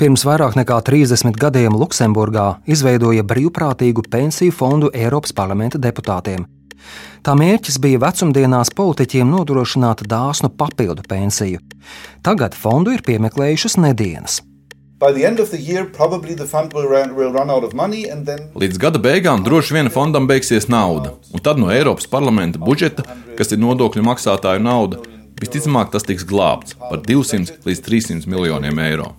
[0.00, 6.46] Pirms vairāk nekā 30 gadiem Luksemburgā izveidoja brīvprātīgu pensiju fondu Eiropas parlamenta deputātiem.
[7.20, 11.60] Tā mērķis bija vecumdienās politiķiem nodrošināt dāsnu papildu pensiju.
[12.24, 14.40] Tagad fondu ir piemeklējušas nedēļas.
[15.60, 15.84] Year,
[17.76, 18.48] money, then...
[18.56, 23.04] Līdz gada beigām droši vien fondam beigsies nauda, un tad no Eiropas parlamenta budžeta,
[23.36, 25.04] kas ir nodokļu maksātāju nauda,
[25.36, 29.12] visticamāk tas tiks glābts par 200 līdz 300 miljoniem eiro.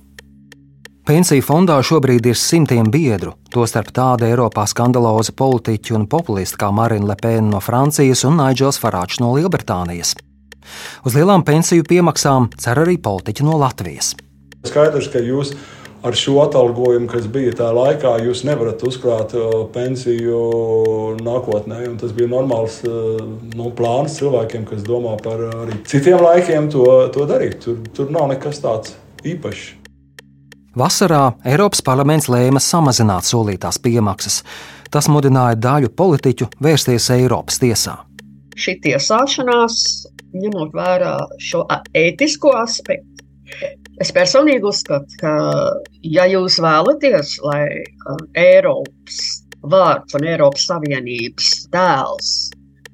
[1.01, 7.09] Pensiju fondā šobrīd ir simtiem biedru, tostarp tāda Eiropā skandaloza politiķi un populisti kā Marina
[7.09, 10.13] Lepēna no Francijas un Nigels Farāčs no Lielbritānijas.
[11.01, 14.11] Uz lielām pensiju piemaksām cer arī politiķi no Latvijas.
[14.69, 15.55] Skaidrs, ka jūs
[16.05, 21.81] ar šo atalgojumu, kas bija tajā laikā, jūs nevarat uzkrāt uh, pensiju nākotnē.
[21.97, 23.17] Tas bija normāls uh,
[23.57, 27.57] nu, plāns cilvēkiem, kas domā par arī citiem laikiem, to, to darīt.
[27.65, 29.80] Tur, tur nav nekas tāds īpašs.
[30.77, 34.41] Vasarā Eiropas parlaments lēma samazināt solītās piemaksas.
[34.91, 37.97] Tas mudināja daļu politiķu vērsties Eiropas tiesā.
[38.55, 39.75] Šī tiesāšanās,
[40.35, 43.11] ņemot vērā šo ētisko aspektu,
[44.01, 45.31] Es personīgi uzskatu, ka,
[46.01, 47.65] ja jūs vēlaties, lai
[48.39, 49.19] Eiropas
[49.61, 52.31] vārds un Eiropas Savienības tēls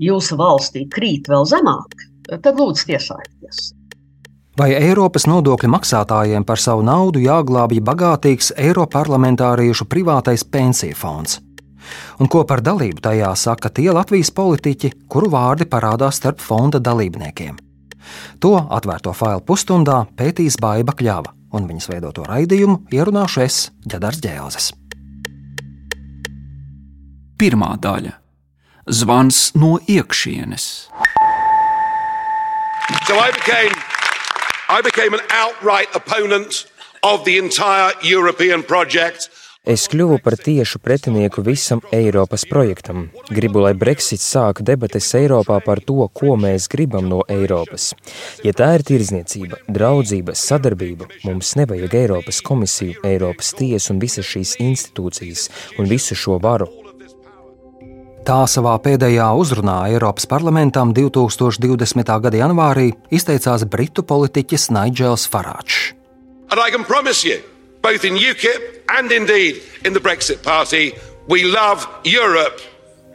[0.03, 1.95] jūsu valstī krīt vēl zemāk,
[2.33, 3.69] tad lūdzu tiesājieties.
[4.57, 11.37] Vai Eiropas nodokļu maksātājiem par savu naudu jāglābj bagātīgs Eiroparlamentāriešu privātais pensiju fonds?
[12.17, 17.53] Un ko par dalību tajā saka tie Latvijas politiķi, kuru vārdi parādās starp fonda dalībniekiem?
[18.41, 24.71] To atvērto failu pusstundā pētīs Baiva Kļava, un viņas veidoto raidījumu ierunāšu es, Džedars Džēlzes.
[27.37, 28.15] Pirmā daļa-
[29.01, 30.89] zvans no iekšienes.
[33.05, 33.86] So I became,
[34.69, 36.67] I became an outright opponent
[37.01, 39.29] of the entire European project.
[39.67, 43.05] Es kļuvu par tiešu pretinieku visam Eiropas projektam.
[43.31, 47.89] Gribu, lai Brexit sāk debates Eiropā par to, ko mēs gribam no Eiropas.
[48.47, 54.55] Ja tā ir tirzniecība, draudzība, sadarbība, mums nevajag Eiropas komisiju, Eiropas tiesu un visas šīs
[54.63, 55.49] institūcijas
[55.79, 56.67] un visu šo varu.
[58.27, 62.11] Tā savā pēdējā uzrunā Eiropas parlamentam 2020.
[62.25, 65.93] gada janvārī izteicās britu politiķis Nigels Farāčs
[67.81, 70.93] both in UKIP and indeed in the Brexit Party,
[71.27, 72.61] we love Europe.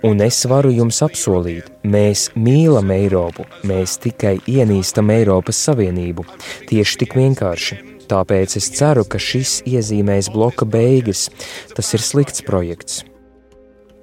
[0.03, 6.25] Un es varu jums apsolīt, mēs mīlam Eiropu, mēs tikai ienīstam Eiropas Savienību.
[6.73, 7.79] Tieši tik vienkārši.
[8.11, 11.29] Tāpēc es ceru, ka šis iezīmēs bloka beigas.
[11.77, 13.05] Tas ir slikts projekts.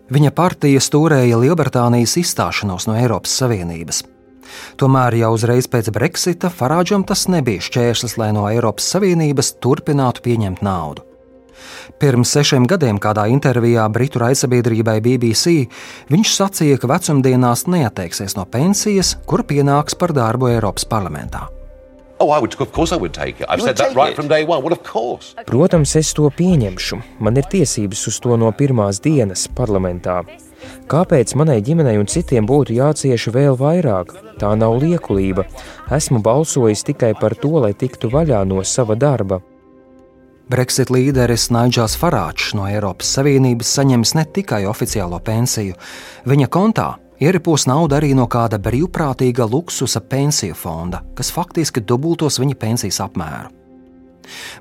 [0.09, 4.01] Viņa partija stūrēja Lielbritānijas izstāšanos no Eiropas Savienības.
[4.81, 10.65] Tomēr jau uzreiz pēc Brexita Farāģam tas nebija šķērslis, lai no Eiropas Savienības turpinātu pieņemt
[10.65, 11.05] naudu.
[12.01, 15.67] Pirms sešiem gadiem kādā intervijā Britu raidsabiedrībai BBC
[16.09, 21.45] viņš sacīja, ka vecumdienās neatteiksies no pensijas, kur pienāks par darbu Eiropas parlamentā.
[22.21, 22.53] Oh, would,
[23.95, 24.61] right well,
[25.45, 26.99] Protams, es to pieņemšu.
[27.23, 30.25] Man ir tiesības uz to no pirmās dienas parlamentā.
[30.91, 34.11] Kāpēc manai ģimenei un citiem būtu jācieš vēl vairāk?
[34.41, 35.47] Tā nav liekulība.
[35.95, 39.39] Esmu balsojis tikai par to, lai tiktu vaļā no sava darba.
[40.49, 45.77] Brexit līderis Nigels Farāčs no Eiropas Savienības saņems ne tikai oficiālo pensiju,
[46.27, 52.57] viņa kontā ieripos nauda arī no kāda brīvprātīga luksusa pensiju fonda, kas faktiski dubultos viņa
[52.59, 53.51] pensijas apmēru.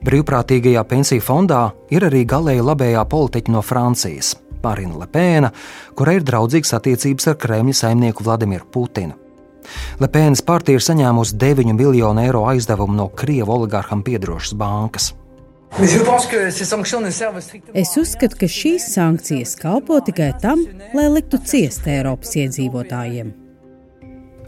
[0.04, 5.52] Brīvprātīgajā pensiju fondā ir arī galēji labējā politiķa no Francijas, Marina Lepēna,
[5.96, 9.16] kurai ir draudzīgas attiecības ar Kremļa saimnieku Vladimiru Putinu.
[10.00, 15.12] Lepēnas partija ir saņēmusi 9 miljonu eiro aizdevumu no Krievijas oligārham piedarošas bankas.
[17.74, 20.64] Es uzskatu, ka šīs sankcijas kalpo tikai tam,
[20.96, 23.34] lai liktu ciest Eiropas iedzīvotājiem.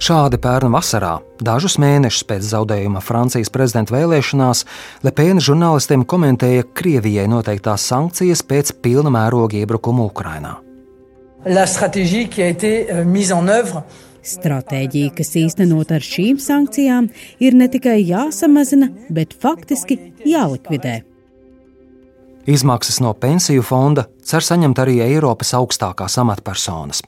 [0.00, 4.64] Šādi pērn vasarā, dažus mēnešus pēc zaudējuma Francijas prezidenta vēlēšanās,
[5.04, 10.54] Lepēna žurnālistiem komentēja Krievijai noteiktās sankcijas pēc pilna mēroga iebrukuma Ukrainā.
[14.24, 21.09] Stratēģija, kas īstenot ar šīm sankcijām, ir ne tikai jāsamazina, bet faktiski jālikvidē.
[22.50, 26.98] Izmaksas no pensiju fonda cer saņemt arī Eiropas augstākās amatpersonas.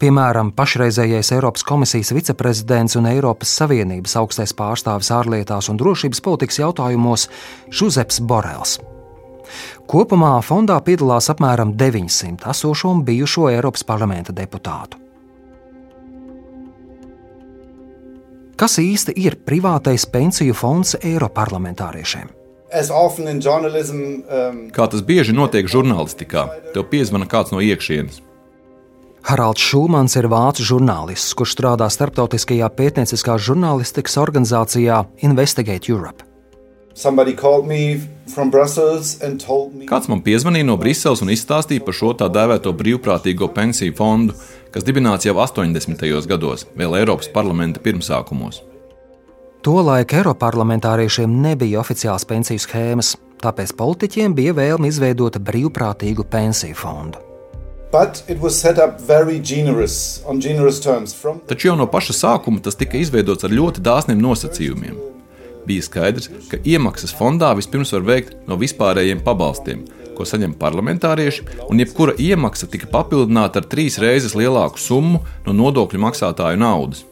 [0.00, 7.26] Piemēram, pašreizējais Eiropas komisijas viceprezidents un Eiropas Savienības augstais pārstāvis ārlietās un drošības politikas jautājumos
[7.68, 8.78] Žuzeps Borels.
[9.90, 15.02] Kopumā fondā piedalās apmēram 900 esošo un bijušo Eiropas parlamenta deputātu.
[18.56, 22.45] Kas īsti ir privātais pensiju fonds Eiroparlamentāriešiem?
[24.26, 28.22] Um, Kā tas bieži notiek žurnālistikā, tev piezvana kāds no iekšienes.
[29.26, 36.22] Haralds Šūmans ir vācu žurnālists, kurš strādā starptautiskajā pētnieciskās žurnālistikas organizācijā Investigate Europe.
[39.90, 44.38] Kāds man piezvanīja no Briseles un izstāstīja par šo tā dēvēto brīvprātīgo pensiju fondu,
[44.72, 46.06] kas dibināts jau 80.
[46.30, 48.62] gados, vēl Eiropas parlamenta pirmsākumos.
[49.66, 53.08] Tolaik Eiroparlamentāriešiem nebija oficiāls pensiju schēmas,
[53.42, 57.18] tāpēc politiķiem bija vēlme izveidot brīvprātīgu pensiju fondu.
[61.18, 61.40] From...
[61.50, 65.02] Taču jau no paša sākuma tas tika izveidots ar ļoti dāsniem nosacījumiem.
[65.66, 69.82] Bija skaidrs, ka iemaksas fondā vispirms var veikt no vispārējiem pabalstiem,
[70.14, 76.06] ko saņem parlamentārieši, un jebkura iemaksa tika papildināta ar trīs reizes lielāku summu no nodokļu
[76.06, 77.02] maksātāju naudas.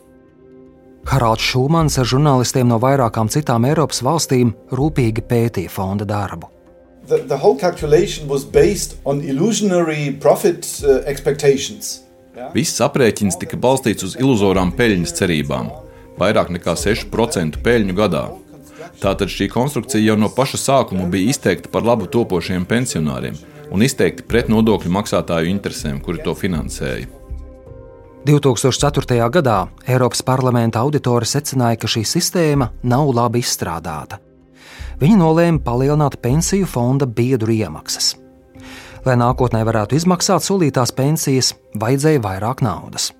[1.10, 6.54] Haralds Šūmans ar žurnālistiem no vairākām citām Eiropas valstīm rūpīgi pētīja fonda darbu
[7.08, 12.00] the, the whole calculation was based on illusionary profit uh, expectations.
[12.54, 15.70] Viss aprēķins tika balstīts uz iluzorām peļņas cerībām-
[16.20, 18.24] vairāk nekā 6% peļņu gadā.
[19.00, 23.38] Tātad šī konstrukcija jau no paša sākuma bija izteikta par labu topošiem pensionāriem
[23.70, 27.06] un izteikti pret nodokļu maksātāju interesēm, kuri to finansēja.
[28.26, 29.30] 2004.
[29.30, 34.20] gadā Eiropas parlamenta auditori secināja, ka šī sistēma nav labi izstrādāta
[35.00, 38.14] viņi nolēma palielināt pensiju fonda biedru iemaksas.
[39.04, 43.10] Lai nākotnē varētu izmaksāt solītās pensijas, vajadzēja vairāk naudas.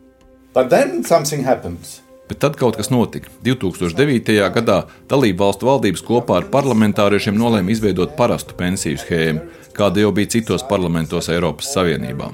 [2.25, 3.29] Bet tad kaut kas notika.
[3.45, 4.39] 2009.
[4.55, 4.79] gadā
[5.11, 9.45] dalību valstu valdības kopā ar parlamentāriešiem nolēma izveidot parastu pensiju schēmu,
[9.77, 12.33] kāda jau bija citos parlamentos Eiropas Savienībā.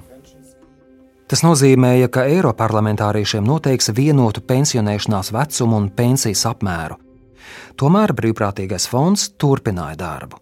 [1.31, 6.99] Tas nozīmēja, ka Eiroparlamentāriešiem noteiks vienotu pensionēšanās vecumu un pensijas apmēru,
[7.81, 10.41] Tomēr brīvprātīgais fonds turpināja darbu.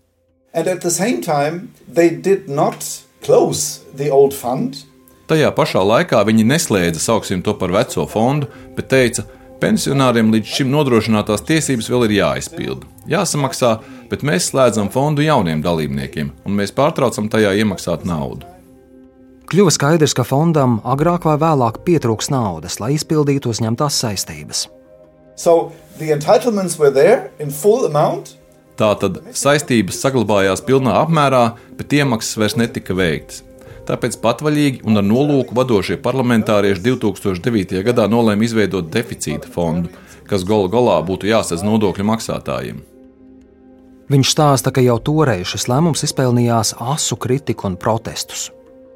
[5.28, 9.26] Tajā pašā laikā viņi neslēdza, sauksim to par veco fondu, bet teica,
[9.62, 12.88] pensionāriem līdz šim nodrošinātās tiesības vēl ir jāizpilda.
[13.12, 13.74] Jāsamaksā,
[14.10, 18.48] bet mēs slēdzam fondu jauniem dalībniekiem, un mēs pārtraucam tajā iemaksāt naudu.
[19.48, 24.66] Kļuva skaidrs, ka fondam agrāk vai vēlāk pietrūks naudas, lai izpildītu uzņemtās saistības.
[25.40, 25.70] So
[28.78, 31.42] Tātad saistības saglabājās pilnā apmērā,
[31.78, 33.40] bet iemaksas vairs netika veiktas.
[33.88, 37.80] Tāpēc patvaļīgi un ar nolūku vadošie parlamentārieši 2009.
[37.88, 39.88] gadā nolēma izveidot deficīta fondu,
[40.28, 42.84] kas galu galā būtu jāsadz nodokļu maksātājiem.
[44.12, 48.50] Viņš stāsta, ka jau toreiz šis lēmums izpelnījās asu kritiku un protestus.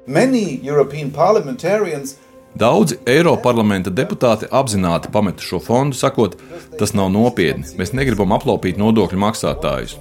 [0.07, 2.17] Many European parliamentarians
[2.59, 6.35] Daudzi Eiroparlamenta deputāti apzināti pameta šo fondu, sakot,
[6.79, 9.95] tas nav nopietni, mēs negribam aplaupīt nodokļu maksātājus.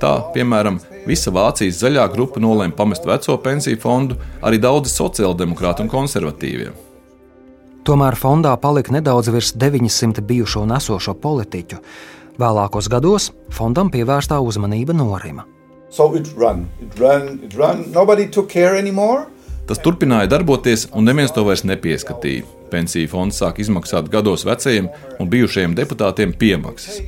[0.00, 5.92] Tā, piemēram, visa Vācijas zaļā grupa nolēma pamest veco pensiju fondu, arī daudzi sociāldemokrāti un
[5.92, 6.70] konservatīvie.
[7.84, 11.82] Tomēr fondā palika nedaudz virs 900 bijušo un esošo politiķu.
[12.40, 15.44] Vēlākos gados fondam pievērstā uzmanība norima.
[15.90, 17.84] So it ran, it ran, it ran.
[19.68, 22.46] Tas turpināja darboties, un neviens to vairs nepieskatīja.
[22.72, 24.88] Pensiju fonds sāk izmaksāt gados vecajiem
[25.20, 26.98] un bijušajiem deputātiem piemaksas.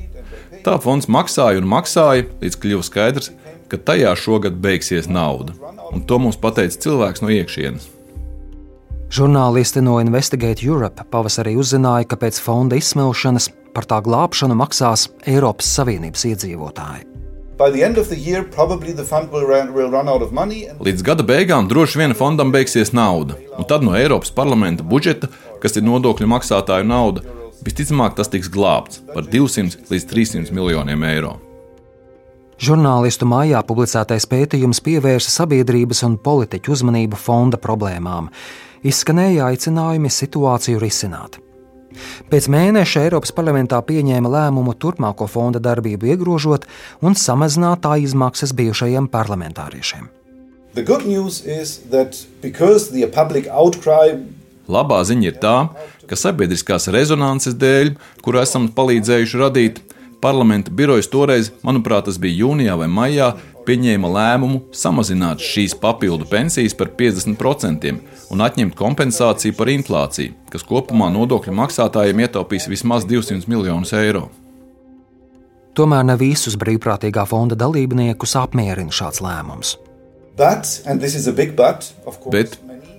[0.65, 3.33] Tā fonds maksāja un maksāja, līdz kļuva skaidrs,
[3.69, 5.57] ka tajā šogad beigsies nauda.
[5.93, 7.91] Un to mums pateica cilvēks no iekšienes.
[9.15, 15.69] Žurnālisti no Investigate Europe pavasarī uzzināja, ka pēc fonda izsmelšanas par tā glābšanu maksās Eiropas
[15.77, 17.07] Savienības iedzīvotāji.
[17.57, 18.45] Year,
[19.33, 19.91] will run, will
[20.81, 25.29] Līdz gada beigām droši vien fondam beigsies nauda, un tad no Eiropas parlamenta budžeta,
[25.63, 27.23] kas ir nodokļu maksātāju nauda,
[27.63, 31.37] visticamāk tas tiks glābts par 200 līdz 300 miljoniem eiro.
[32.59, 38.31] Žurnālistu mājā publicētais pētījums pievērsa sabiedrības un politiķu uzmanību fonda problēmām.
[38.83, 41.44] Izskanēja aicinājumi situāciju risināt.
[42.31, 46.67] Pēc mēneša Eiropas parlamentā pieņēma lēmumu turpmāko fonda darbību iegrožot
[47.05, 50.11] un samazināt tā izmaksas bijušajiem parlamentāriešiem.
[54.65, 55.57] Labā ziņa ir tā,
[56.09, 59.83] ka sabiedriskās rezonances dēļ, kuru esam palīdzējuši radīt,
[60.25, 63.35] parlamenta birojas toreiz, manuprāt, tas bija jūnijā vai maijā,
[63.67, 67.93] pieņēma lēmumu samazināt šīs papildu pensijas par 50%
[68.35, 74.29] un atņemt kompensāciju par inflāciju, kas kopumā nodokļu maksātājiem ietaupīs vismaz 200 miljonus eiro.
[75.75, 79.75] Tomēr ne visus brīvprātīgā fonda dalībniekus apmierina šāds lēmums.
[80.37, 80.71] But,
[81.35, 81.91] but,
[82.31, 82.57] bet,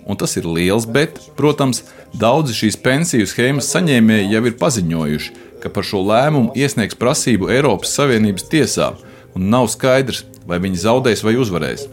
[0.07, 1.81] un tas ir liels bet, protams,
[2.15, 7.95] daudzi šīs pensiju schēmas saņēmēji jau ir paziņojuši, ka par šo lēmumu iesniegs prasību Eiropas
[7.97, 8.91] Savienības tiesā,
[9.35, 11.87] un nav skaidrs, vai viņi zaudēs vai uzvarēs.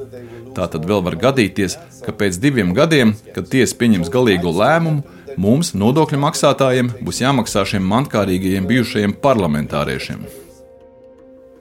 [0.52, 5.02] Tā tad vēl var gadīties, ka pēc diviem gadiem, kad tiesa pieņems galīgo lēmumu,
[5.40, 10.26] mums, nodokļu maksātājiem, būs jāmaksā šiem mankārīgajiem bijušajiem parlamentāriešiem.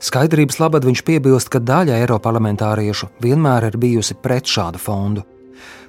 [0.01, 5.23] Skaidrības labad viņš piebilst, ka daļa eiroparlamentāriešu vienmēr ir bijusi pret šādu fondu.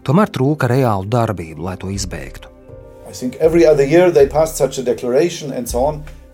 [0.05, 2.51] Tomēr trūka reālu darbību, lai to izbeigtu.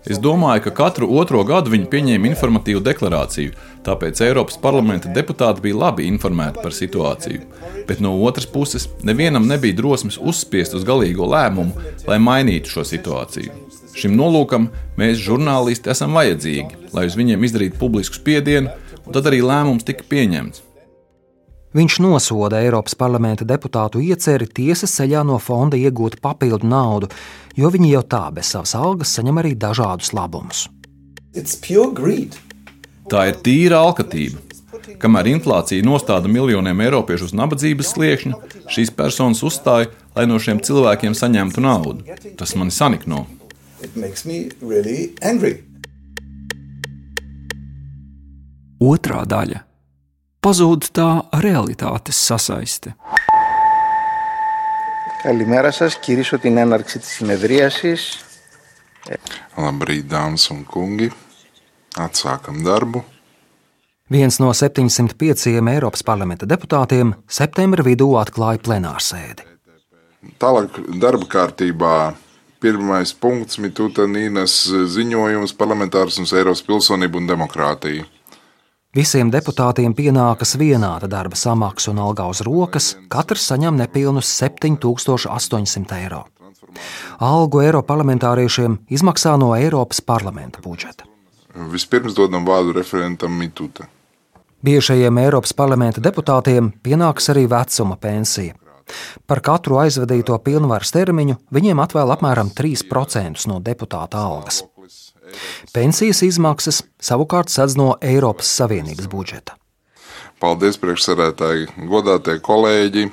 [0.07, 3.51] Es domāju, ka katru otro gadu viņi pieņēma informatīvu deklarāciju,
[3.83, 7.41] tāpēc Eiropas parlamenta deputāti bija labi informēti par situāciju.
[7.89, 11.75] Bet no otras puses, nevienam nebija drosmes uzspiest uz galīgo lēmumu,
[12.07, 13.51] lai mainītu šo situāciju.
[13.99, 18.71] Šim nolūkam mēs, žurnālisti, esam vajadzīgi, lai uz viņiem izdarītu publisku spiedienu,
[19.03, 20.68] un tad arī lēmums tika pieņemts.
[21.69, 27.09] Viņš nosoda Eiropas parlamenta deputātu ieceri tiesas ceļā no fonda iegūt papildu naudu,
[27.53, 30.65] jo viņi jau tā bez savas algas saņem arī dažādus labumus.
[33.09, 34.41] Tā ir tīra alkatība.
[34.97, 38.41] Kamēr inflācija nostāda miljoniem eiropiešu uz nabadzības sliekšņa,
[38.73, 42.17] šīs personas uzstāja, lai no šiem cilvēkiem saņemtu naudu.
[42.39, 43.27] Tas mani sanikno.
[43.85, 45.13] Really
[48.79, 49.68] Otra daļa
[50.44, 51.08] pazūd tā
[51.42, 52.96] realitātes sasaiste.
[55.22, 55.98] Καλημέρα σας.
[55.98, 58.24] Κυρίσω την έναρξη της συνεδρίασης.
[59.56, 61.08] Labrīt, dāmas un kungi!
[62.04, 63.04] Atsākam darbu!
[64.10, 69.46] Viens no 705 Eiropas parlamenta deputātiem septembra vidū atklāja plenārsēdi.
[70.40, 71.94] Tālāk darba kārtībā
[72.60, 74.54] pirmais punkts Mitūta Nīnas
[74.96, 78.04] ziņojums parlamentārisms Eiropas pilsonību un demokrātiju.
[78.97, 86.23] Visiem deputātiem pienākas vienāda darba samaksa un alga uz rokas, katrs saņem nepilnus 7800 eiro.
[87.21, 91.05] Algu Eiroparlamentāriešiem izmaksā no Eiropas parlamenta budžeta.
[91.69, 93.85] Vispirms dodam vārdu referentam Mituta.
[94.65, 98.57] Bijušajiem Eiropas parlamenta deputātiem pienākas arī vecuma pensija.
[99.29, 104.63] Par katru aizvadīto pilnvaras termiņu viņiem atvēl apmēram 3% no deputāta algas.
[105.73, 109.55] Pensijas izmaksas savukārt sadz no Eiropas Savienības budžeta.
[110.39, 113.09] Paldies, priekšsēdētāji, godātie kolēģi!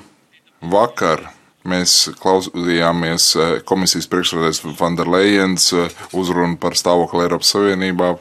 [0.71, 1.25] Vakar
[1.67, 8.13] mēs klausījāmies eh, komisijas priekšsēdētājas Vanderlejens eh, uzrunu par stāvokli Eiropas Savienībā,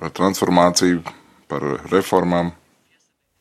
[0.00, 1.02] par transformāciju,
[1.50, 2.52] par reformām.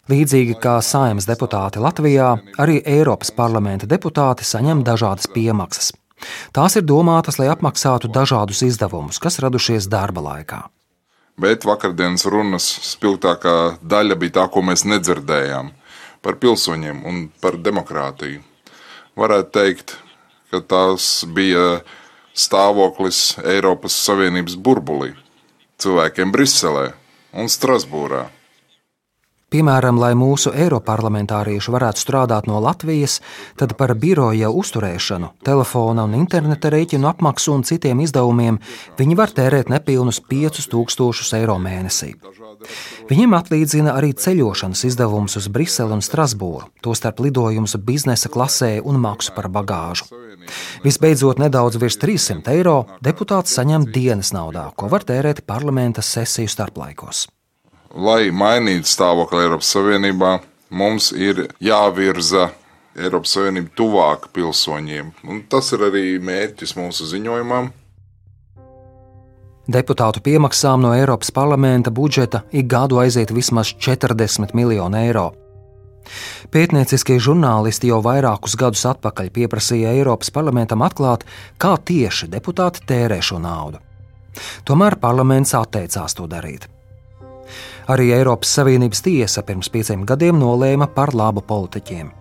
[0.09, 5.91] Līdzīgi kā saimnes deputāti Latvijā, arī Eiropas parlamenta deputāti saņem dažādas piemaksas.
[6.55, 10.61] Tās ir domātas, lai apmaksātu dažādus izdevumus, kas radušies darba laikā.
[11.39, 15.71] Bet vakardienas runas spilgtākā daļa bija tā, ko mēs nedzirdējām
[16.25, 18.41] par pilsoņiem un par demokrātiju.
[19.19, 19.95] Varētu teikt,
[20.51, 21.79] ka tās bija
[22.35, 25.13] stāvoklis Eiropas Savienības burbulī,
[25.79, 26.89] cilvēkiem Briselē
[27.35, 28.27] un Strasbūrā.
[29.49, 33.15] Piemēram, lai mūsu eiroparlamentārieši varētu strādāt no Latvijas,
[33.57, 38.59] tad par biroja uzturēšanu, telefona un interneta rēķinu apmaksu un citiem izdevumiem
[38.99, 42.11] viņi var tērēt nepilnus 5000 eiro mēnesī.
[43.09, 49.33] Viņiem atlīdzina arī ceļošanas izdevumus uz Briseli un Strasbūru, tostarp lidojumus biznesa klasē un maksu
[49.33, 50.11] par bagāžu.
[50.85, 57.25] Visbeidzot, nedaudz virs 300 eiro deputāts saņem dienas naudā, ko var tērēt parlamenta sesiju starplaikos
[57.95, 60.37] lai mainītu stāvokli Eiropas Savienībā,
[60.69, 62.49] mums ir jāvirza
[62.97, 65.11] Eiropas Savienība tuvāk pilsoņiem.
[65.29, 67.71] Un tas ir arī mērķis mūsu ziņojumam.
[69.69, 75.27] Deputātu piemaksām no Eiropas parlamenta budžeta ik gadu aiziet vismaz 40 miljonu eiro.
[76.49, 81.27] Pētnieciskie žurnālisti jau vairākus gadus atpakaļ pieprasīja Eiropas parlamentam atklāt,
[81.61, 83.77] kā tieši deputāti tērē šo naudu.
[84.65, 86.65] Tomēr parlaments atteicās to darīt.
[87.89, 92.11] Arī Eiropas Savienības tiesa pirms pieciem gadiem nolēma par labu politiķiem.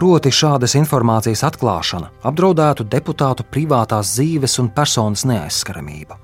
[0.00, 6.16] Proti šādas informācijas atklāšana apdraudētu deputātu privātās dzīves un personas neaizskaramību.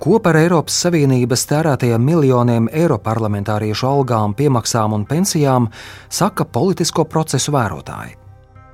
[0.00, 5.68] Ko par Eiropas Savienības tērētajiem miljoniem eiroparlamentāriešu algām, piemaksām un pensijām
[6.08, 8.25] saka politisko procesu vērotāji?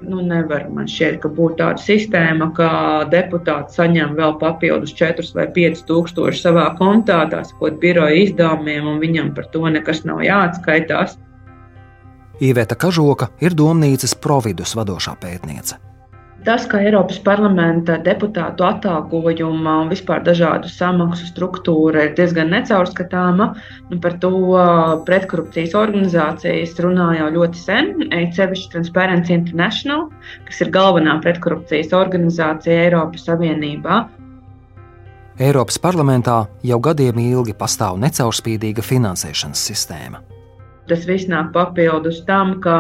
[0.09, 2.71] Nu, nevar man šķiet, ka būtu tāda sistēma, ka
[3.13, 9.01] deputāts saņem vēl papildus 4 vai 5 tūkstoši savā kontā, tās kaut biroja izdevumiem, un
[9.03, 11.19] viņam par to nekas nav jāatskaitās.
[12.43, 15.79] Īvēta Kažoka ir domnīcas providus vadošā pētniece.
[16.43, 23.53] Tas, ka Eiropas parlamenta deputātu atalgojuma un vispār dažādu samaksu struktūra ir diezgan necaurskatāma,
[23.95, 24.33] un par to
[25.07, 27.93] pretkorupcijas organizācijas runā jau ļoti sen.
[28.11, 30.09] Eicevišķi Transparency International,
[30.49, 34.03] kas ir galvenā pretkorupcijas organizācija Eiropas Savienībā.
[35.39, 40.27] Eiropas parlamentā jau gadiem ilgi pastāv necaurspīdīga finansēšanas sistēma.
[40.93, 42.77] Tas viss nāk papildus tam, ka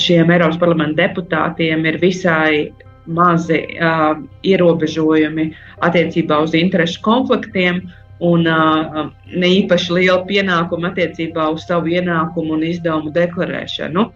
[0.00, 2.70] šiem Eiropas parlamenta deputātiem ir visai
[3.06, 5.50] mazi uh, ierobežojumi
[5.84, 7.82] attiecībā uz interešu konfliktiem
[8.24, 14.06] un uh, ne īpaši liela pienākuma attiecībā uz savu ienākumu un izdevumu deklarēšanu.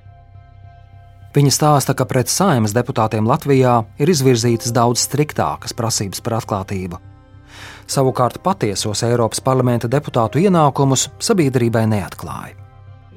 [1.36, 6.98] Viņa stāsta, ka pret saimnes deputātiem Latvijā ir izvirzītas daudz striktākas prasības par atklātību.
[7.90, 12.56] Savukārt patiesos Eiropas parlamenta deputātu ienākumus sabiedrībai neatklāja.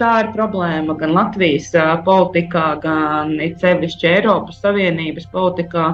[0.02, 1.70] Tā ir problēma gan Latvijas
[2.06, 5.92] politikā, gan sevišķi Eiropas Savienības politikā,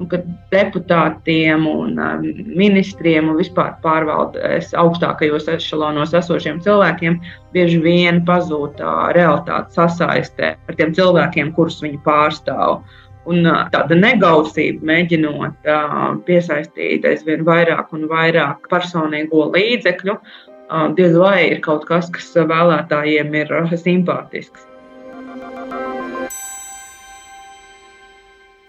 [0.00, 2.00] nu, kad deputātiem un
[2.48, 7.18] ministriem un vispār pārvaldes augstākajos ešalonos esošiem cilvēkiem
[7.52, 12.80] bieži vien pazūd tā realitāte sasaistē ar tiem cilvēkiem, kurus viņi pārstāv.
[13.28, 15.68] Un tāda negausība, mēģinot
[16.26, 20.16] piesaistīt aizvien vairāk un vairāk personīgo līdzekļu,
[20.96, 24.68] diez vai ir kaut kas, kas vēlētājiem ir simpātisks.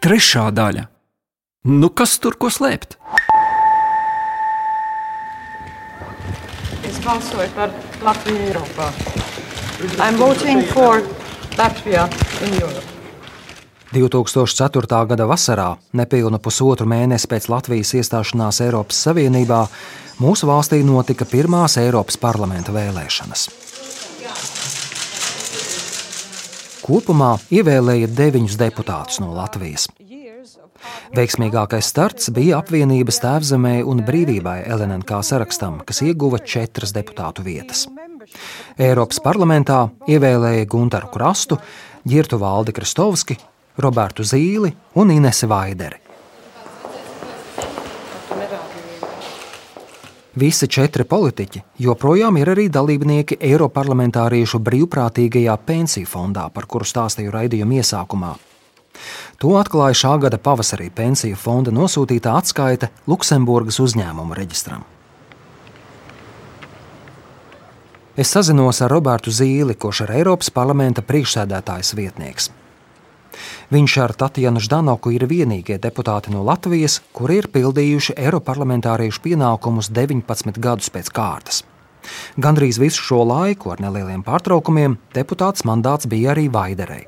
[0.03, 0.87] Trešā daļa.
[1.63, 2.97] Nu, kas tur ko slēpt?
[6.83, 7.71] Es balsoju par
[8.03, 8.89] Latviju Eiropā.
[10.03, 10.99] I'm voting for
[11.57, 12.09] Latvia
[12.43, 12.93] in Europe.
[13.93, 15.05] 2004.
[15.07, 19.67] gada vasarā, nepilnu pusotru mēnesi pēc Latvijas iestāšanās Eiropas Savienībā,
[20.21, 23.47] mūsu valstī notika pirmās Eiropas parlamenta vēlēšanas.
[26.83, 29.87] Kopumā ievēlēja deviņus deputātus no Latvijas.
[31.15, 37.85] Veiksmīgākais starts bija apvienības tēvzemē un brīvībai LNK sarakstam, kas ieguva četras deputātu vietas.
[38.81, 41.59] Eiropas parlamentā ievēlēja Gunteru Krastu,
[42.03, 43.37] Girtu Valdi Kristovski,
[43.77, 46.01] Robertu Zīli un Inese Vaideri.
[50.33, 57.77] Visi četri politiķi joprojām ir arī dalībnieki Eiroparlamentāriešu brīvprātīgajā pensiju fondā, par kuru stāstīju raidījuma
[57.77, 58.31] iesākumā.
[59.37, 64.81] To atklāja šā gada pavasarī pensiju fonda nosūtītā atskaite Luksemburgas uzņēmumu reģistram.
[68.17, 72.49] Es sazinos ar Robertu Zīli, kurš ir Eiropas parlamenta priekšsēdētājs vietnieks.
[73.73, 80.59] Viņš ar Tatjanu Ždanoku ir vienīgie deputāti no Latvijas, kuri ir pildījuši Eiroparlamentāriešu pienākumus 19
[80.63, 81.63] gadus pēc kārtas.
[82.37, 87.05] Gandrīz visu šo laiku, ar nelieliem pārtraukumiem, deputāts mandāts bija arī Vaiderei.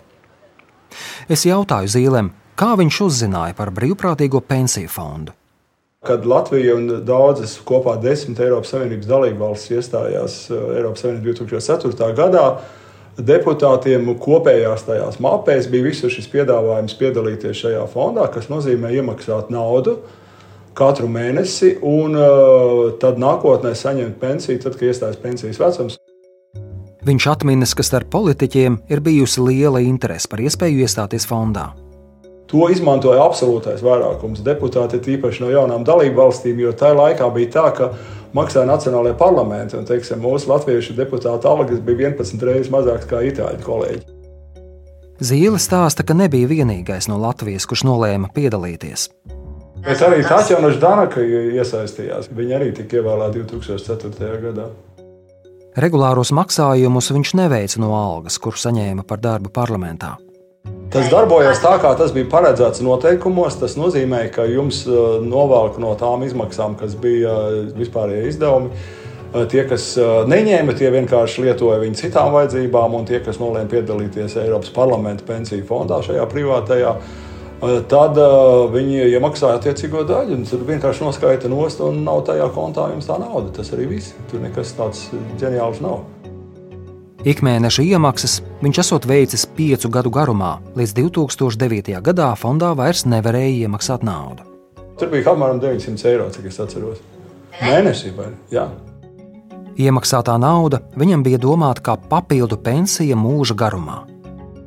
[1.27, 5.35] Es jautāju Zīlēm, kā viņš uzzināja par brīvprātīgo pensiju fondu.
[6.05, 12.11] Kad Latvija un daudzas kopā desmit Eiropas Savienības dalībvalstis iestājās eh, Eiropas Savienībā 2004.
[12.17, 12.45] gadā,
[13.17, 19.99] deputātiem kopējās tajās mapēs bija visu šis piedāvājums piedalīties šajā fondā, kas nozīmē iemaksāt naudu
[20.75, 25.97] katru mēnesi un uh, tad nākotnē saņemt pensiju, tad, kad iestājas pensijas vecums.
[27.05, 31.69] Viņš atminas, ka starp politiķiem ir bijusi liela interese par iespēju iestāties fondā.
[32.55, 37.63] To izmantoja absolūtais vairākums deputāti, tīpaši no jaunām dalību valstīm, jo tajā laikā bija tā,
[37.75, 37.89] ka
[38.37, 39.75] maksāja nacionālajie parlamenti.
[39.75, 44.03] Un, teiksim, mūsu latviešu deputāta algas bija 11 reizes mazākas nekā itāļu kolēģi.
[45.19, 49.09] Zīle stāsta, ka nebija vienīgais no Latvijas, kurš nolēma piedalīties.
[49.83, 52.31] Bet arī Tāķa Danaka iesaistījās.
[52.31, 54.31] Viņa arī tika ievēlēta 2004.
[54.47, 54.69] gadā.
[55.75, 60.15] Regulāros maksājumus viņš neveica no algas, kuru saņēma par darbu parlamentā.
[60.93, 63.57] Tas darbojas tā, kā tas bija paredzēts noteikumos.
[63.59, 68.71] Tas nozīmē, ka jums uh, novelk no tām izmaksām, kas bija uh, vispārējie izdevumi.
[68.71, 69.03] Uh,
[69.51, 69.89] tie, kas
[70.29, 75.65] neņēma, tie vienkārši lietoja viņu citām vajadzībām, un tie, kas nolēma piedalīties Eiropas parlamenta pensiju
[75.67, 76.95] fondā šajā privātajā,
[77.91, 78.19] tad
[78.71, 80.41] viņi iemaksāja attiecīgo daļu.
[80.47, 83.51] Tur vienkārši noskaita nost, un nav tajā kontā jums tā nauda.
[83.59, 84.15] Tas arī viss.
[84.31, 85.09] Tur nekas tāds
[85.41, 86.03] ģeniāls nav.
[87.25, 91.95] Ikmēneša iemaksas viņš esot veicis piecu gadu garumā, līdz 2009.
[92.05, 94.45] gadā fondā vairs nevarēja iemaksāt naudu.
[94.99, 96.99] Tur bija apmēram 900 eiro, cik es atceros.
[97.63, 98.67] Mēnesī vai jā.
[99.73, 104.03] Iemaksātā nauda viņam bija domāta kā papildu pensija mūža garumā.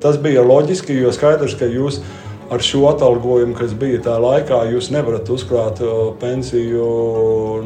[0.03, 4.61] Tas bija loģiski, jo skaidrs, ka jūs esat ar šo atalgojumu, kas bija tajā laikā,
[4.73, 6.89] jūs nevarat uzkrāt uh, pensiju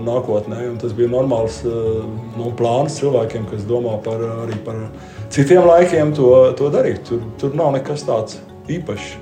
[0.03, 0.64] nākotnē.
[0.83, 2.03] Tas bija normāls uh,
[2.38, 4.81] nu, plāns cilvēkiem, kas domā par, arī par
[5.33, 7.05] citiem laikiem, to, to darīt.
[7.09, 8.40] Tur, tur nav nekas tāds
[8.73, 9.14] īpašs.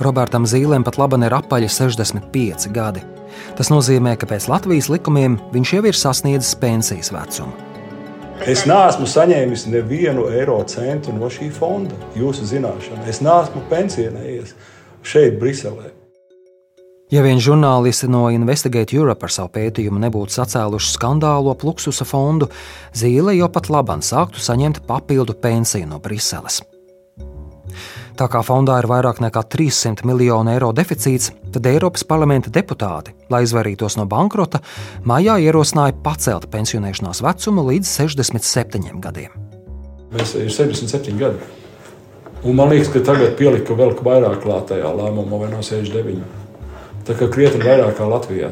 [0.00, 3.04] Robertam Zīlēm pat labi ir apaļi 65 gadi.
[3.56, 7.69] Tas nozīmē, ka pēc Latvijas likumiem viņš jau ir sasniedzis pensijas vecumu.
[8.48, 11.92] Es neesmu saņēmis nevienu eiro centu no šī fonda.
[12.16, 14.54] Jūsu zināšana, es neesmu pensionējies
[15.04, 15.90] šeit, Briselē.
[17.12, 22.48] Ja vien žurnālisti no Investigate Europe ar savu pētījumu nebūtu sacēluši skandālo Pluksusa fondu,
[22.96, 26.62] Zīle jau pat labāk sāktu saņemt papildu pensiju no Briseles.
[28.20, 33.46] Tā kā fondā ir vairāk nekā 300 miljonu eiro deficīts, tad Eiropas parlamenta deputāti, lai
[33.46, 34.58] izvairītos no bankrota,
[35.08, 39.32] maijā ierosināja pacelt pensionēšanās vecumu līdz 67 gadiem.
[40.12, 41.48] Mēs ir 67 gadi.
[42.44, 46.20] Un man liekas, ka tagad pielika vēl vairāk klātajā lēmumā, vai no 69.
[47.08, 48.50] Tā kā krietni vairāk kā Latvijā.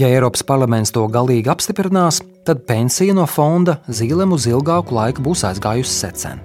[0.00, 5.44] Ja Eiropas parlaments to galīgi apstiprinās, tad pensija no fonda zīlēm uz ilgāku laiku būs
[5.50, 6.40] aizgājusi secen.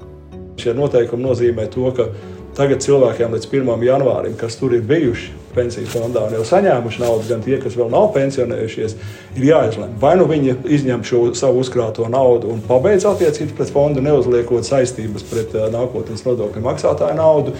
[0.61, 2.09] Šie noteikumi nozīmē to, ka
[2.55, 3.71] tagad cilvēkiem līdz 1.
[3.83, 7.89] janvārim, kas tur ir bijuši pensiju fondā un jau saņēmuši naudu, gan tie, kas vēl
[7.91, 8.95] nav pensionējušies,
[9.35, 9.97] ir jāizlemj.
[9.99, 15.27] Vai nu viņi izņem šo savu uzkrāto naudu un pabeidz attiecības pret fondu, neuzliekot saistības
[15.31, 17.55] pret uh, nākotnes nodokļu maksātāju naudu,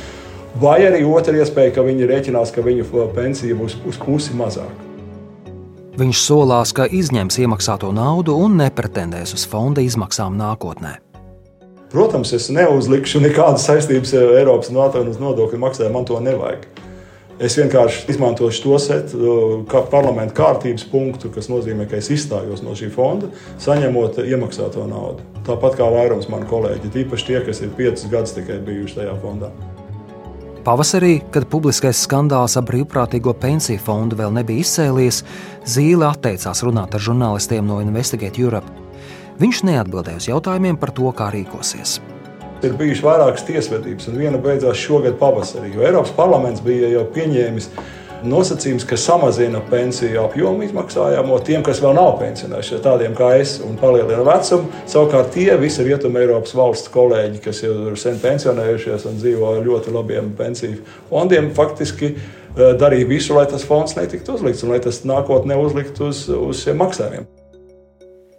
[0.55, 4.71] Vai arī otra iespēja, ka viņi rēķinās, ka viņu pensija būs uz pusi mazāka.
[5.99, 10.95] Viņš solās, ka izņems iemaksāto naudu un nepretendēs uz fonda izmaksām nākotnē.
[11.95, 16.65] Protams, es neuzlikšu nekādas saistības Eiropas nodokļu maksājumā, man to nevajag.
[17.39, 19.37] Es vienkārši izmantošu to setu,
[19.71, 23.31] kā parlamenta kārtības punktu, kas nozīmē, ka es izstājos no šī fonda,
[23.63, 25.23] saņemot iemaksāto naudu.
[25.47, 29.55] Tāpat kā vairums manu kolēģi, tīpaši tie, kas ir piecus gadus tikai bijuši tajā fondā.
[30.67, 35.23] Pavasarī, kad publiskais skandāls ap brīvprātīgo pensiju fondu vēl nebija izcēlies,
[35.63, 38.84] Zīle atteicās runāt ar žurnālistiem no Investigate Europe.
[39.35, 41.97] Viņš neatbildēja uz jautājumiem par to, kā rīkosies.
[42.63, 47.67] Ir bijušas vairākas tiesvedības, un viena beidzās šogad pavasarī, Eiropas parlaments bija jau pieņēmis
[48.25, 53.75] nosacījums, ka samazina pensiju apjomu izmaksājamo tiem, kas vēl nav pensionējušies, tādiem kā es, un
[53.81, 54.71] palielina vecumu.
[54.87, 59.63] Savukārt tie visi rietumē Eiropas valsts kolēģi, kas jau ir sen pensionējušies un dzīvo ar
[59.67, 60.79] ļoti labiem pensiju
[61.11, 66.13] fondiem, faktiski eh, darīja visu, lai tas fonds netiktu uzlikts un lai tas nākotnē uzliktu
[66.13, 67.34] uz, uz šiem maksājumiem.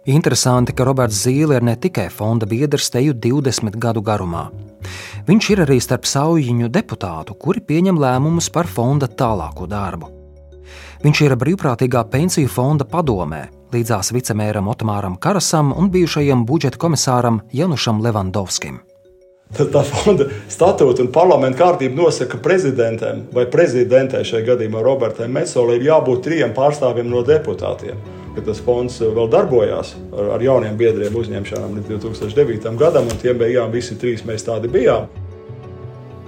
[0.07, 4.45] Interesanti, ka Roberts Zīle ir ne tikai fonda biedrs teju 20 gadu garumā.
[5.27, 10.07] Viņš ir arī starp saujiņu deputātu, kuri pieņem lēmumus par fonda tālāko darbu.
[11.03, 17.99] Viņš ir brīvprātīgā pensiju fonda padomē, līdzās vicemēram Otomāram Karasam un bijušajam budžeta komisāram Janušam
[18.05, 18.79] Levandovskim.
[19.57, 25.27] Tad tā fonda statūta un parlamenta kārtība nosaka, ka prezidentam vai prezidentē šajā gadījumā Robertai
[25.27, 27.99] Metsolai ir jābūt trijiem pārstāvjiem no deputātiem.
[28.37, 32.75] Kad tas fonds vēl darbojās ar, ar jauniem biedriem uzņemšanām līdz 2009.
[32.77, 35.07] gadam, un tiem beigām visi trīs mēs tādi bijām.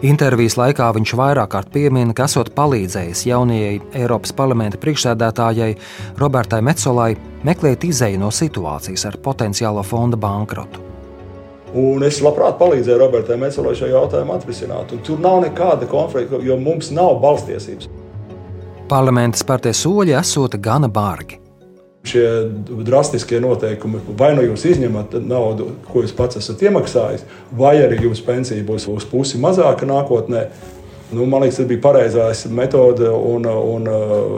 [0.10, 5.74] Intervijas laikā viņš vairāk kārt piemina, ka esot palīdzējis jaunajai Eiropas parlamenta priekšsēdētājai
[6.18, 7.12] Robertai Metsolai
[7.46, 10.82] meklēt izēju no situācijas ar potenciālo fonda bankrotu.
[11.78, 14.96] Un es labprāt palīdzēju Robertai Mecelai šo jautājumu atrisināt.
[14.96, 17.92] Un tur nav nekāda konflikta, jo mums nav balstiesības.
[18.90, 21.38] Parlamenta spērtie soļi esot gana bargi.
[22.08, 22.24] Šie
[22.88, 27.26] drastiskie noteikumi, vai nu jūs izņemat naudu, ko jūs pats esat iemaksājis,
[27.60, 30.46] vai arī jūsu pensija būs uz pusi mazāka nākotnē,
[31.12, 33.88] Nu, man liekas, tas bija pareizais metode, un, un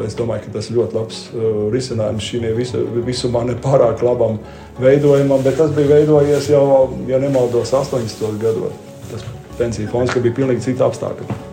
[0.06, 4.40] es domāju, ka tas ir ļoti labs uh, risinājums šim visu, visumā nepārāk labam
[4.80, 6.66] veidojumam, bet tas bija veidojies jau,
[7.12, 8.40] ja nemaldos, 80.
[8.40, 8.80] gados.
[9.12, 9.28] Tas
[9.60, 11.51] pensiju fonds, bija pilnīgi cita apstākļa.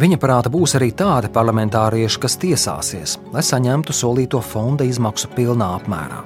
[0.00, 6.22] Viņa prāta būs arī tādi parlamentārieši, kas tiesāsies, lai saņemtu solīto fonda izmaksu pilnā apmērā.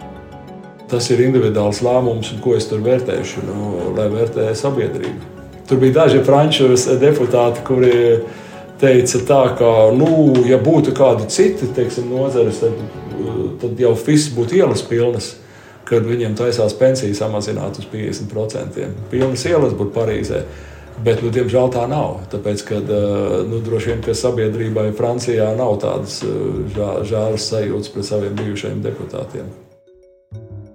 [0.93, 5.31] Tas ir individuāls lēmums, ko es tur vērtēšu, nu, lai vērtēju sabiedrību.
[5.67, 6.69] Tur bija daži franču
[7.01, 7.97] deputāti, kuri
[8.79, 10.11] teica, tā, ka, nu,
[10.47, 12.77] ja būtu kādi citi teiksim, nozares, tad,
[13.65, 15.33] tad jau viss būtu ielas pilnas.
[15.85, 18.87] Kad viņiem taisās pensiju samazināt uz 50%.
[19.11, 20.45] Pilnas ielas būtu Parīzē.
[21.03, 22.21] Bet, nu, diemžēl tā nav.
[22.31, 22.79] Tāpēc, ka
[23.49, 29.49] nu, droši vien ka sabiedrībai Francijā nav tādas žēlas sajūtas pret saviem bijušajiem deputātiem.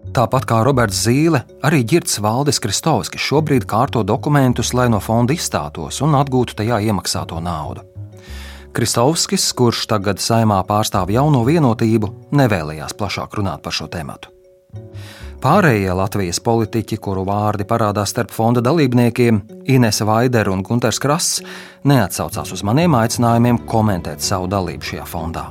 [0.09, 6.01] Tāpat kā Roberts Zīle, arī Girts Valdis Kristovskis šobrīd kārto dokumentus, lai no fonda izstātos
[6.01, 7.85] un atgūtu tajā iemaksāto naudu.
[8.73, 14.17] Kristovskis, kurš tagad saimā pārstāv jauno vienotību, nevēlējās plašāk runāt par šo tēmu.
[15.39, 19.37] Pārējie Latvijas politiķi, kuru vārdi parādās starp fonda dalībniekiem,
[19.71, 21.39] Inese Vaidere un Gunārs Krasts,
[21.87, 25.45] neatsaucās uz maniem aicinājumiem komentēt savu dalību šajā fondā.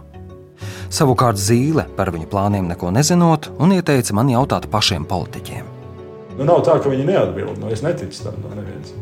[0.92, 5.64] Savukārt Zīle par viņu plāniem neko nezinot un ieteica man jautāt pašiem politiķiem.
[6.36, 7.56] Nu, nav tā, ka viņi neatbild.
[7.56, 8.92] Nu, es neticu tam no nevienas.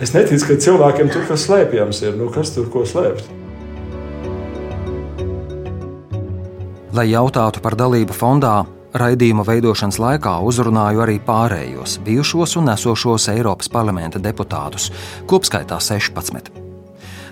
[0.00, 2.16] Es neticu, ka cilvēkiem tur kas slēpjams ir.
[2.16, 3.28] Nu, kas tur ko slēpt?
[6.96, 8.62] Lai jautātu par dalību fondā,
[8.98, 14.90] raidījuma veidošanas laikā uzrunāju arī pārējos bijušos un esošos Eiropas parlamenta deputātus,
[15.30, 16.52] kopskaitā 16.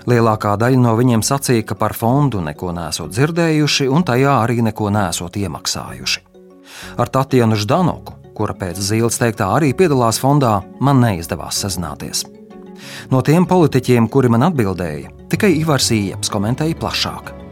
[0.09, 4.91] Lielākā daļa no viņiem sacīja, ka par fondu neko nesot dzirdējuši un tajā arī neko
[4.91, 6.23] nesot iemaksājuši.
[6.99, 12.25] Ar Tatjanu Ždanoku, kura pēc Zīles teiktā arī piedalās fondā, man neizdevās sazināties.
[13.13, 17.42] No tiem politiķiem, kuri man atbildēja, tikai Ivars Ieps komentēja plašāk.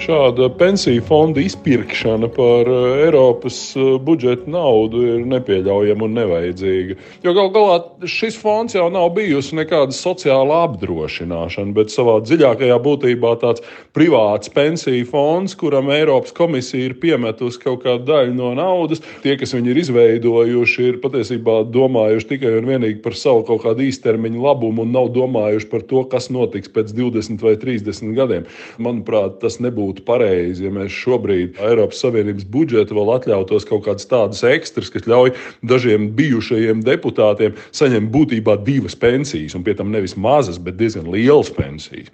[0.00, 6.94] Šāda pensiju fonda izpirkšana par eh, Eiropas eh, budžeta naudu ir nepieļaujama un nevajadzīga.
[7.20, 7.74] Jo gal galā
[8.08, 13.60] šis fonds jau nav bijusi nekāda sociāla apdrošināšana, bet savā dziļākajā būtībā tāds
[13.92, 19.04] privāts pensiju fonds, kuram Eiropas komisija ir piemetusi kaut kādu daļu no naudas.
[19.20, 23.84] Tie, kas viņu ir izveidojuši, ir patiesībā domājuši tikai un vienīgi par savu kaut kādu
[23.90, 28.48] īstermiņa labumu un nav domājuši par to, kas notiks pēc 20 vai 30 gadiem.
[28.80, 34.06] Manuprāt, tas nebūtu nebūtu pareizi, ja mēs šobrīd Eiropas Savienības budžetu vēl atļautos kaut kādas
[34.06, 40.16] tādas ekstras, kas ļauj dažiem bijušajiem deputātiem saņemt būtībā divas pensijas, un pie tam nevis
[40.16, 42.10] mazas, bet diezgan lielas pensijas.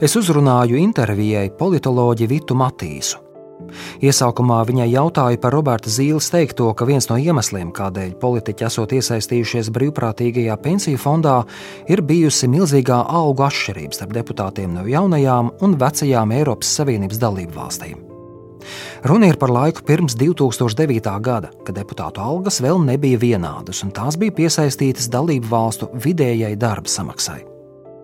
[0.00, 3.25] Es uzrunāju intervijai politoloģi Vitu Matīsu.
[4.04, 9.70] Iesākumā viņai jautāju par Roberta Zīles teikto, ka viens no iemesliem, kādēļ politiķi esot iesaistījušies
[9.76, 11.38] brīvprātīgajā pensiju fondā,
[11.90, 18.06] ir bijusi milzīgā algu atšķirība starp deputātiem no jaunajām un vecajām Eiropas Savienības dalību valstīm.
[19.06, 21.20] Runa ir par laiku pirms 2009.
[21.22, 26.90] gada, kad deputātu algas vēl nebija vienādas, un tās bija piesaistītas dalību valstu vidējai darba
[26.90, 27.55] samaksai.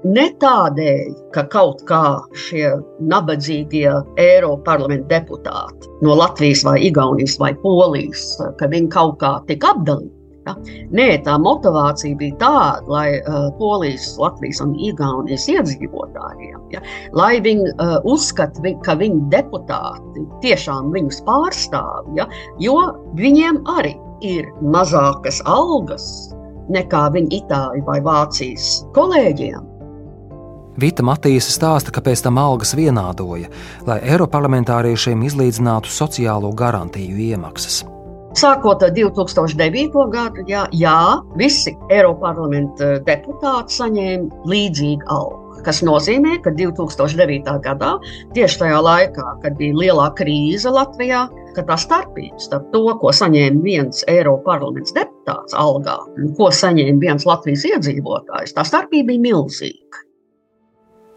[0.03, 2.03] Ne tādēļ, ka kaut kā
[2.35, 2.73] šie
[3.07, 8.25] nabadzīgie Eiropas parlamenta deputāti no Latvijas, vai Igaunijas vai Polijas,
[8.59, 10.11] ka viņi kaut kā tika apdalīti.
[10.43, 10.57] Ja?
[10.91, 16.83] Nē, tā motivācija bija tāda, lai uh, Polijas, Latvijas un Igaunijas iedzīvotājiem, ja?
[17.15, 22.27] lai viņi uh, uzskatītu, vi, ka viņu deputāti tiešām viņus pārstāv, ja?
[22.59, 22.75] jo
[23.23, 23.95] viņiem arī
[24.27, 26.09] ir mazākas algas
[26.75, 29.72] nekā viņu Itāļu vai Vācijas kolēģiem.
[30.81, 33.51] Vita Matīsa stāsta, ka pēc tam algas vienādoja,
[33.85, 37.83] lai Eiroparlamentāriešiem izlīdzinātu sociālo garantiju iemaksas.
[38.39, 40.07] Sākot ar 2009.
[40.09, 40.99] gadu, jā, jā
[41.37, 45.41] visi Eiroparlamenta deputāti saņēma līdzīgu algu.
[45.63, 47.53] Tas nozīmē, ka 2009.
[47.63, 47.91] gadā,
[48.33, 53.61] tieši tajā laikā, kad bija lielā krīze Latvijā, ka tā starpība starp to, ko saņēma
[53.63, 60.03] viens Eiropas deputāts algā un ko saņēma viens Latvijas iedzīvotājs, tā starpība bija milzīga.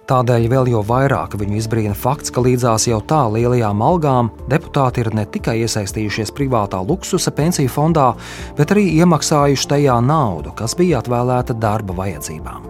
[0.06, 5.10] Tādēļ vēl jau vairāk viņu izbrīna fakts, ka līdzās jau tā lielajām algām deputāti ir
[5.18, 8.12] ne tikai iesaistījušies privātā luksusa pensiju fondā,
[8.58, 12.70] bet arī iemaksājuši tajā naudu, kas bija atvēlēta darba vajadzībām.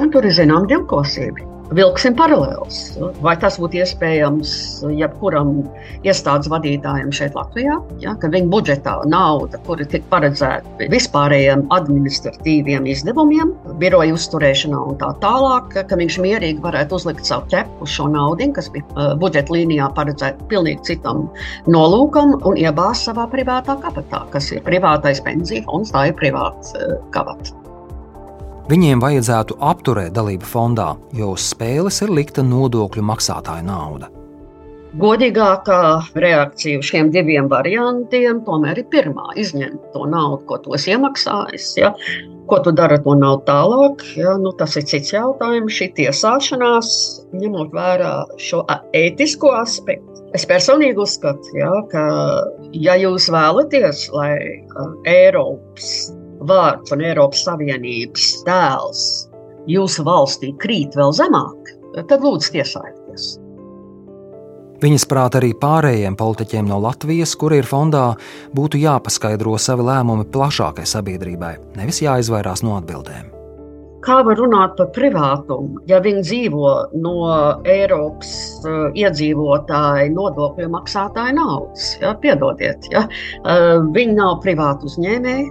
[0.00, 2.96] Un tur ir zināma divkosība vilksim paralēlus.
[3.24, 4.52] Vai tas būtu iespējams
[4.96, 5.58] jebkuram
[6.06, 13.52] iestādes vadītājam šeit, Latvijā, ja, ka viņa budžetā nauda, kura tika paredzēta vispārējiem administratīviem izdevumiem,
[13.82, 18.50] biroja uzturēšanā un tā tālāk, ka viņš mierīgi varētu uzlikt savu ķepu uz šo naudu,
[18.56, 21.26] kas bija uh, budžeta līnijā paredzēta pilnīgi citam
[21.70, 26.98] nolūkam, un iebāzt savā privātā kabatā, kas ir privātais pensiju fonds, tā ir privāts uh,
[27.14, 27.54] kabats.
[28.66, 34.08] Viņiem vajadzētu apturēt dalību fondā, jo uz spēles ir likta nodokļu maksātāja nauda.
[34.98, 35.82] Godīgākā
[36.18, 39.28] reakcija uz šiem diviem variantiem tomēr ir pirmā.
[39.38, 41.68] Izņemt to naudu, ko esi iemaksājis.
[41.78, 41.92] Ja?
[42.50, 44.02] Ko tu dari ar to naudu tālāk?
[44.18, 44.34] Ja?
[44.42, 45.70] Nu, tas ir cits jautājums.
[45.78, 46.90] Šī tiesāšanās,
[47.38, 48.64] ņemot vērā šo
[48.98, 50.26] ētisko aspektu.
[50.34, 52.06] Es personīgi uzskatu, ja, ka,
[52.74, 54.32] ja jūs vēlaties, lai
[55.06, 55.92] Eiropas
[56.40, 59.02] vārds un Eiropas Savienības tēls
[59.70, 61.74] jūsu valstī krīt vēl zemāk,
[62.06, 63.34] tad lūdzu tiesājieties.
[64.82, 68.10] Viņas prāt arī pārējiem politiķiem no Latvijas, kuri ir fondā,
[68.52, 73.32] būtu jāpaskaidro savi lēmumi plašākai sabiedrībai, nevis jāizvairās no atbildēm.
[74.04, 77.14] Kā var runāt par privātumu, ja viņi dzīvo no
[77.66, 81.88] Eiropas uh, iedzīvotāju nodokļu maksātāju naudas?
[82.04, 82.12] Ja?
[82.22, 83.06] Piedodiet, ja?
[83.08, 85.48] uh, viņi nav privāti uzņēmēji,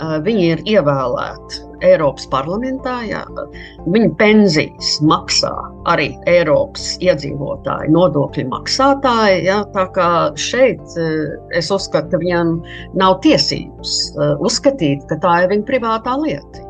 [0.00, 2.94] Viņi ir ievēlēti Eiropas parlamentā.
[3.06, 3.22] Jā.
[3.86, 5.52] Viņa pensijas maksā
[5.90, 9.44] arī Eiropas iedzīvotāji, nodokļu maksātāji.
[9.48, 9.62] Jā.
[9.74, 10.98] Tā kā šeit
[11.54, 12.58] es uzskatu, ka viņam
[12.98, 13.96] nav tiesības
[14.42, 16.68] uzskatīt, ka tā ir viņa privātā lieta.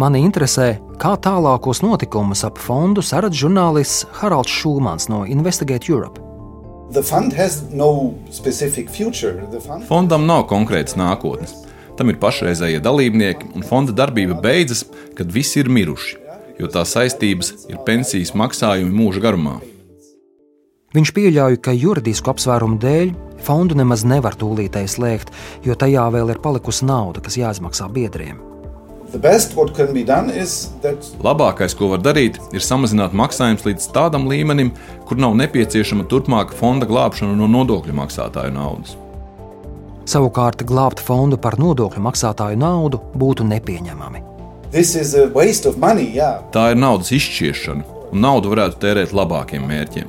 [0.00, 6.31] Mani interesē, kā tālākos notikumus ap fondu saredz žurnālists Haralds Šūmans no Investigate Europe.
[6.92, 7.00] No
[9.88, 11.54] Fondam nav konkrētas nākotnes.
[11.96, 14.84] Tam ir pašreizējie dalībnieki, un fonda darbība beidzas,
[15.16, 16.16] kad visi ir miruši,
[16.60, 19.58] jo tā saistības ir pensijas maksājumi mūža garumā.
[20.92, 25.32] Viņš pieļauj, ka juridisku apsvērumu dēļ fondu nemaz nevar tūlītēji slēgt,
[25.64, 28.51] jo tajā vēl ir palikusi nauda, kas jāizmaksā biedriem.
[30.80, 31.04] That...
[31.20, 34.72] Labākais, ko var darīt, ir samazināt maksājumus līdz tādam līmenim,
[35.08, 38.96] kur nav nepieciešama turpmāka fonda glābšana no nodokļu maksātāju naudas.
[40.08, 44.24] Savukārt, glābt fondu par nodokļu maksātāju naudu būtu nepieņemami.
[45.76, 46.40] Money, yeah.
[46.54, 50.08] Tā ir naudas izšķiešana, un naudu varētu tērēt labākiem mērķiem.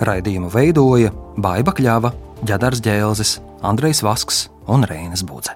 [0.00, 5.52] Raidījumu veidoja Baiva Kļava, Džadars Džēlzis, Andrejs Vasks un Reinas Budze.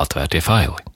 [0.00, 0.89] Atvērtie faili!